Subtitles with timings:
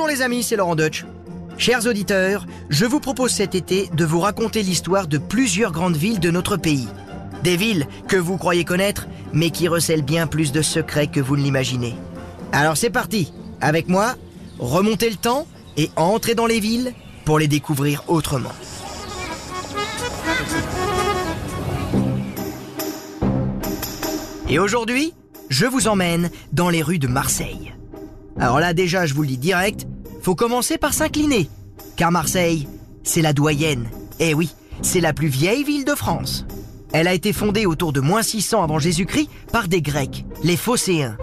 [0.00, 1.04] Bonjour les amis, c'est Laurent Deutsch.
[1.58, 6.20] Chers auditeurs, je vous propose cet été de vous raconter l'histoire de plusieurs grandes villes
[6.20, 6.88] de notre pays.
[7.44, 11.36] Des villes que vous croyez connaître, mais qui recèlent bien plus de secrets que vous
[11.36, 11.94] ne l'imaginez.
[12.50, 14.14] Alors c'est parti, avec moi,
[14.58, 16.94] remontez le temps et entrez dans les villes
[17.26, 18.52] pour les découvrir autrement.
[24.48, 25.12] Et aujourd'hui,
[25.50, 27.74] je vous emmène dans les rues de Marseille.
[28.40, 29.86] Alors là déjà, je vous le dis direct,
[30.22, 31.48] faut commencer par s'incliner.
[31.96, 32.66] Car Marseille,
[33.02, 33.88] c'est la doyenne.
[34.18, 34.50] Eh oui,
[34.80, 36.46] c'est la plus vieille ville de France.
[36.92, 41.18] Elle a été fondée autour de moins 600 avant Jésus-Christ par des Grecs, les Phocéens.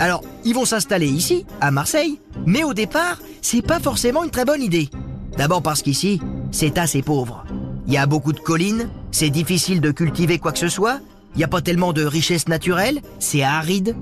[0.00, 4.46] Alors, ils vont s'installer ici, à Marseille, mais au départ, c'est pas forcément une très
[4.46, 4.88] bonne idée.
[5.36, 7.44] D'abord parce qu'ici, c'est assez pauvre.
[7.86, 11.00] Il y a beaucoup de collines, c'est difficile de cultiver quoi que ce soit,
[11.34, 13.94] il n'y a pas tellement de richesses naturelles, c'est aride.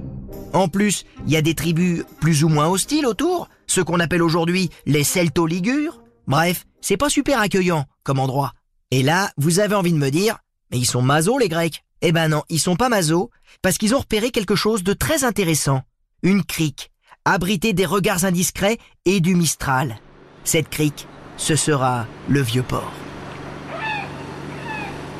[0.57, 4.23] En plus, il y a des tribus plus ou moins hostiles autour, ce qu'on appelle
[4.23, 6.01] aujourd'hui les Celto-Ligures.
[6.27, 8.55] Bref, c'est pas super accueillant comme endroit.
[8.91, 10.39] Et là, vous avez envie de me dire,
[10.71, 13.29] mais ils sont masos les Grecs Eh ben non, ils sont pas masos,
[13.61, 15.83] parce qu'ils ont repéré quelque chose de très intéressant.
[16.23, 16.91] Une crique,
[17.27, 19.99] abritée des regards indiscrets et du Mistral.
[20.43, 22.95] Cette crique, ce sera le vieux port.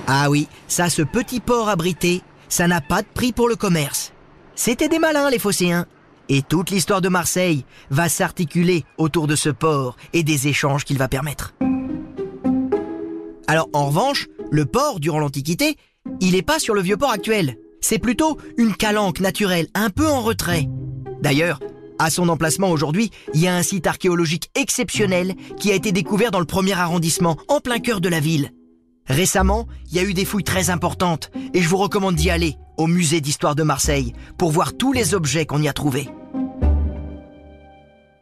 [0.07, 4.15] Ah oui, ça, ce petit port abrité, ça n'a pas de prix pour le commerce.
[4.57, 5.87] C'était des malins, les phocéens.
[6.29, 10.99] Et toute l'histoire de Marseille va s'articuler autour de ce port et des échanges qu'il
[10.99, 11.55] va permettre.
[13.47, 15.77] Alors, en revanche, le port, durant l'Antiquité,
[16.21, 17.59] il n'est pas sur le vieux port actuel.
[17.81, 20.67] C'est plutôt une calanque naturelle, un peu en retrait.
[21.21, 21.61] D'ailleurs,
[21.99, 26.31] à son emplacement aujourd'hui, il y a un site archéologique exceptionnel qui a été découvert
[26.31, 28.53] dans le premier arrondissement, en plein cœur de la ville.
[29.07, 32.57] Récemment, il y a eu des fouilles très importantes et je vous recommande d'y aller
[32.77, 36.09] au musée d'histoire de Marseille pour voir tous les objets qu'on y a trouvés.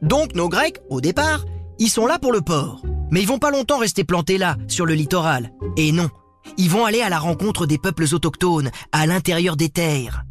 [0.02, 1.44] Donc nos Grecs, au départ,
[1.78, 2.82] ils sont là pour le port.
[3.10, 5.52] Mais ils vont pas longtemps rester plantés là, sur le littoral.
[5.76, 6.10] Et non,
[6.56, 10.24] ils vont aller à la rencontre des peuples autochtones, à l'intérieur des terres.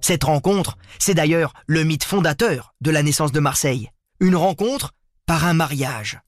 [0.00, 3.90] Cette rencontre, c'est d'ailleurs le mythe fondateur de la naissance de Marseille.
[4.20, 4.92] Une rencontre
[5.26, 6.20] par un mariage.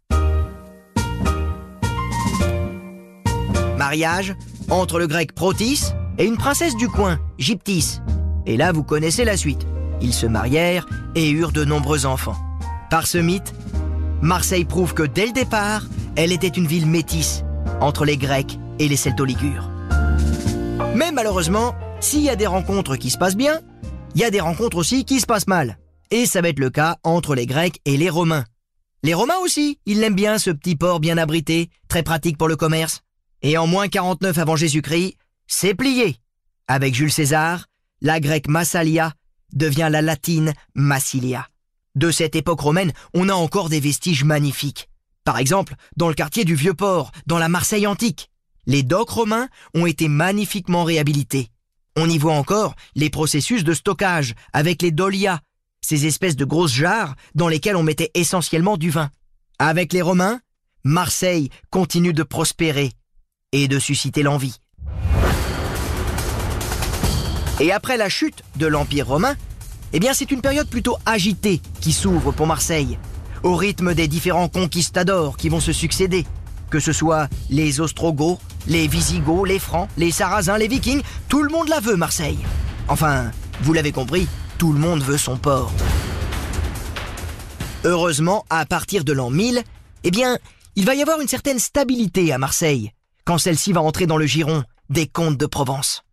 [3.77, 4.35] Mariage
[4.69, 8.01] entre le grec Protis et une princesse du coin, Gyptis.
[8.47, 9.67] Et là, vous connaissez la suite.
[10.01, 12.37] Ils se marièrent et eurent de nombreux enfants.
[12.91, 13.55] Par ce mythe,
[14.21, 15.85] Marseille prouve que dès le départ,
[16.17, 17.45] elle était une ville métisse
[17.81, 19.71] entre les Grecs et les Celto-Ligures.
[20.95, 23.61] Mais malheureusement, s'il y a des rencontres qui se passent bien,
[24.15, 25.79] il y a des rencontres aussi qui se passent mal.
[26.11, 28.45] Et ça va être le cas entre les Grecs et les Romains.
[29.03, 32.57] Les Romains aussi, ils l'aiment bien ce petit port bien abrité, très pratique pour le
[32.57, 33.03] commerce.
[33.43, 35.17] Et en moins 49 avant Jésus-Christ,
[35.49, 36.21] c'est plié.
[36.69, 37.67] Avec Jules César,
[38.01, 39.15] la grecque Massalia
[39.53, 41.49] devient la latine Massilia.
[41.97, 44.89] De cette époque romaine, on a encore des vestiges magnifiques.
[45.25, 48.31] Par exemple, dans le quartier du Vieux-Port, dans la Marseille antique.
[48.67, 51.49] Les docks romains ont été magnifiquement réhabilités.
[51.97, 55.41] On y voit encore les processus de stockage avec les dolias,
[55.81, 59.11] ces espèces de grosses jarres dans lesquelles on mettait essentiellement du vin.
[59.59, 60.41] Avec les Romains,
[60.85, 62.93] Marseille continue de prospérer
[63.53, 64.59] et de susciter l'envie.
[67.61, 69.35] Et après la chute de l'Empire romain,
[69.93, 72.99] eh bien c'est une période plutôt agitée qui s'ouvre pour Marseille,
[73.43, 76.25] au rythme des différents conquistadors qui vont se succéder,
[76.71, 81.51] que ce soit les Ostrogoths, les Visigoths, les Francs, les Sarrasins, les Vikings, tout le
[81.51, 82.39] monde la veut Marseille.
[82.87, 83.31] Enfin,
[83.63, 85.73] vous l'avez compris, tout le monde veut son port.
[87.85, 89.63] Heureusement, à partir de l'an 1000,
[90.05, 90.39] eh bien,
[90.77, 92.93] il va y avoir une certaine stabilité à Marseille,
[93.25, 96.05] quand celle-ci va entrer dans le giron des comtes de Provence.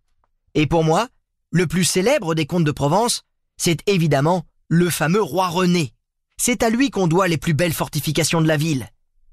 [0.54, 1.08] Et pour moi,
[1.52, 3.24] le plus célèbre des comtes de Provence,
[3.58, 5.94] c'est évidemment le fameux roi René.
[6.38, 8.90] C'est à lui qu'on doit les plus belles fortifications de la ville,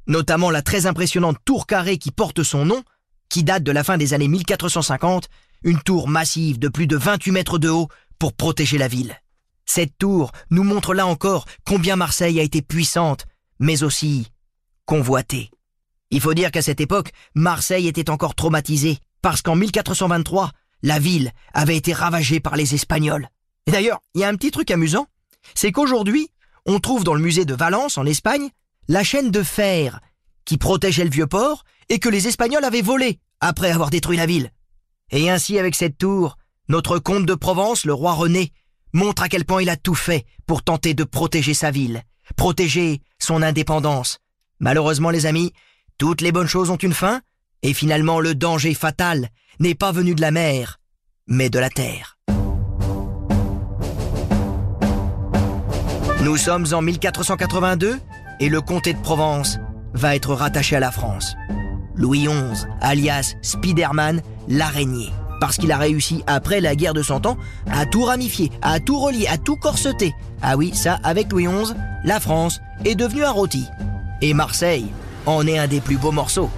[0.06, 2.83] notamment la très impressionnante tour carrée qui porte son nom,
[3.28, 5.28] qui date de la fin des années 1450,
[5.65, 9.17] une tour massive de plus de 28 mètres de haut pour protéger la ville.
[9.65, 13.26] Cette tour nous montre là encore combien Marseille a été puissante,
[13.58, 14.29] mais aussi
[14.85, 15.50] convoitée.
[16.11, 20.50] Il faut dire qu'à cette époque, Marseille était encore traumatisée, parce qu'en 1423,
[20.82, 23.29] la ville avait été ravagée par les Espagnols.
[23.67, 25.06] Et d'ailleurs, il y a un petit truc amusant,
[25.55, 26.29] c'est qu'aujourd'hui,
[26.67, 28.49] on trouve dans le musée de Valence, en Espagne,
[28.88, 30.00] la chaîne de fer
[30.44, 34.26] qui protégeait le vieux port et que les Espagnols avaient volé après avoir détruit la
[34.26, 34.50] ville.
[35.11, 36.37] Et ainsi, avec cette tour,
[36.69, 38.52] notre comte de Provence, le roi René,
[38.93, 42.02] montre à quel point il a tout fait pour tenter de protéger sa ville,
[42.37, 44.19] protéger son indépendance.
[44.58, 45.52] Malheureusement, les amis,
[45.99, 47.20] toutes les bonnes choses ont une fin,
[47.62, 49.29] et finalement le danger fatal
[49.62, 50.81] n'est pas venu de la mer,
[51.29, 52.19] mais de la terre.
[56.25, 58.00] Nous sommes en 1482
[58.41, 59.61] et le comté de Provence
[59.94, 61.37] va être rattaché à la France.
[61.94, 67.37] Louis XI, alias Spiderman, l'araignée, parce qu'il a réussi, après la guerre de Cent Ans,
[67.70, 70.12] à tout ramifier, à tout relier, à tout corseter.
[70.43, 71.73] Ah oui, ça, avec Louis XI,
[72.03, 73.65] la France est devenue un rôti.
[74.23, 74.87] Et Marseille
[75.25, 76.50] en est un des plus beaux morceaux.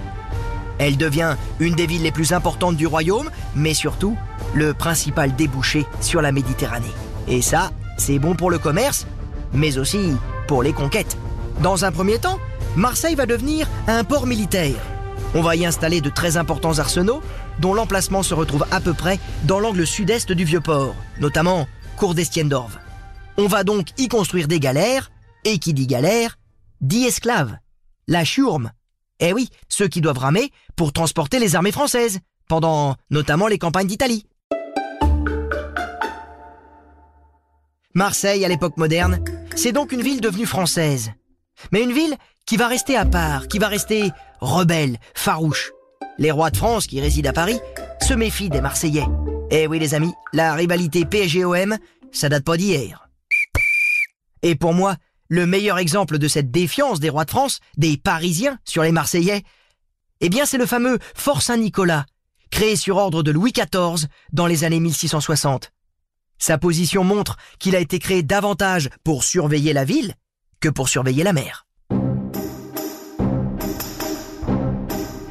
[0.79, 4.17] Elle devient une des villes les plus importantes du royaume, mais surtout
[4.55, 6.87] le principal débouché sur la Méditerranée.
[7.29, 9.07] Et ça, c'est bon pour le commerce,
[9.53, 10.13] mais aussi
[10.47, 11.17] pour les conquêtes.
[11.63, 12.39] Dans un premier temps,
[12.77, 14.75] Marseille va devenir un port militaire.
[15.35, 17.23] On va y installer de très importants arsenaux,
[17.61, 22.15] dont l'emplacement se retrouve à peu près dans l'angle sud-est du vieux port, notamment Cour
[22.15, 22.79] d'Estiendorf.
[23.37, 25.11] On va donc y construire des galères,
[25.45, 26.39] et qui dit galère,
[26.81, 27.57] dit esclaves.
[28.07, 28.71] La churme.
[29.21, 33.87] Eh oui, ceux qui doivent ramer pour transporter les armées françaises, pendant notamment les campagnes
[33.87, 34.27] d'Italie.
[37.95, 39.23] Marseille, à l'époque moderne,
[39.55, 41.13] c'est donc une ville devenue française.
[41.71, 45.71] Mais une ville qui va rester à part, qui va rester rebelle, farouche.
[46.19, 47.61] Les rois de France qui résident à Paris
[48.01, 49.07] se méfient des Marseillais.
[49.51, 51.79] Eh oui les amis, la rivalité PSG-OM,
[52.11, 53.09] ça date pas d'hier.
[54.43, 54.97] Et pour moi,
[55.35, 59.43] le meilleur exemple de cette défiance des rois de France, des Parisiens sur les Marseillais,
[60.21, 62.07] eh bien c'est le fameux Fort Saint-Nicolas,
[62.51, 65.73] créé sur ordre de Louis XIV dans les années 1660.
[66.39, 70.15] Sa position montre qu'il a été créé davantage pour surveiller la ville
[70.61, 71.67] que pour surveiller la mer.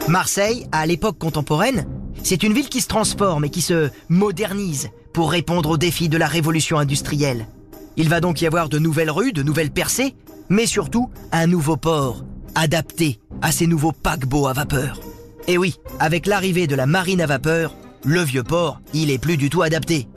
[0.09, 1.87] Marseille, à l'époque contemporaine,
[2.23, 6.17] c'est une ville qui se transforme et qui se modernise pour répondre aux défis de
[6.17, 7.47] la révolution industrielle.
[7.95, 10.15] Il va donc y avoir de nouvelles rues, de nouvelles percées,
[10.49, 12.25] mais surtout un nouveau port,
[12.55, 14.99] adapté à ces nouveaux paquebots à vapeur.
[15.47, 19.37] Et oui, avec l'arrivée de la marine à vapeur, le vieux port, il est plus
[19.37, 20.07] du tout adapté.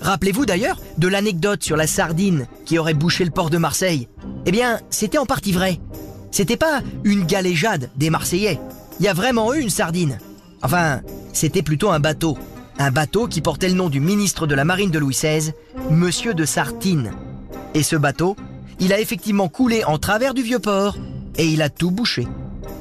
[0.00, 4.08] Rappelez-vous d'ailleurs de l'anecdote sur la sardine qui aurait bouché le port de Marseille.
[4.46, 5.80] Eh bien, c'était en partie vrai.
[6.30, 8.60] C'était pas une galéjade des Marseillais.
[9.00, 10.18] Il y a vraiment eu une sardine.
[10.62, 11.00] Enfin,
[11.32, 12.38] c'était plutôt un bateau.
[12.78, 15.52] Un bateau qui portait le nom du ministre de la Marine de Louis XVI,
[15.90, 17.12] Monsieur de Sartine.
[17.74, 18.36] Et ce bateau,
[18.80, 20.96] il a effectivement coulé en travers du vieux port
[21.36, 22.26] et il a tout bouché.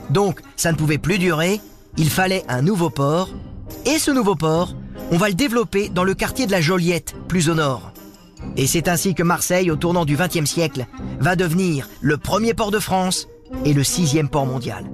[0.09, 1.59] Donc, ça ne pouvait plus durer,
[1.97, 3.29] il fallait un nouveau port.
[3.85, 4.75] Et ce nouveau port,
[5.11, 7.91] on va le développer dans le quartier de la Joliette, plus au nord.
[8.55, 10.85] Et c'est ainsi que Marseille, au tournant du XXe siècle,
[11.19, 13.27] va devenir le premier port de France
[13.65, 14.85] et le sixième port mondial.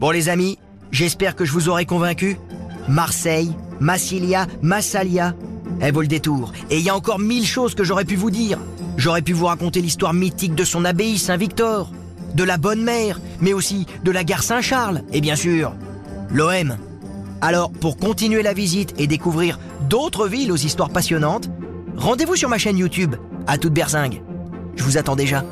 [0.00, 0.58] Bon les amis,
[0.90, 2.38] j'espère que je vous aurai convaincu.
[2.88, 3.54] Marseille,
[3.84, 5.34] Massilia, Massalia,
[5.78, 6.52] elle vaut le détour.
[6.70, 8.58] Et il y a encore mille choses que j'aurais pu vous dire.
[8.96, 11.92] J'aurais pu vous raconter l'histoire mythique de son abbaye Saint-Victor,
[12.34, 15.74] de la Bonne Mère, mais aussi de la gare Saint-Charles, et bien sûr,
[16.30, 16.78] l'OM.
[17.42, 19.58] Alors, pour continuer la visite et découvrir
[19.90, 21.50] d'autres villes aux histoires passionnantes,
[21.98, 23.16] rendez-vous sur ma chaîne YouTube,
[23.46, 24.22] à toute berzingue.
[24.76, 25.44] Je vous attends déjà.